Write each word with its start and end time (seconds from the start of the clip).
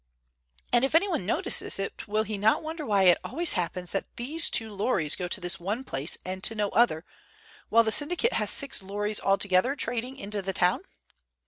And 0.73 0.83
if 0.83 0.95
anyone 0.95 1.27
notices 1.27 1.77
it 1.77 2.07
will 2.07 2.23
he 2.23 2.35
not 2.35 2.63
wonder 2.63 2.83
why 2.87 3.03
it 3.03 3.19
always 3.23 3.53
happens 3.53 3.91
that 3.91 4.07
these 4.15 4.49
two 4.49 4.73
lorries 4.73 5.15
go 5.15 5.27
to 5.27 5.39
this 5.39 5.59
one 5.59 5.83
place 5.83 6.17
and 6.25 6.43
to 6.43 6.55
no 6.55 6.69
other, 6.69 7.05
while 7.69 7.83
the 7.83 7.91
syndicate 7.91 8.33
has 8.33 8.49
six 8.49 8.81
lorries 8.81 9.19
altogether 9.19 9.75
trading 9.75 10.17
into 10.17 10.41
the 10.41 10.53
town? 10.53 10.81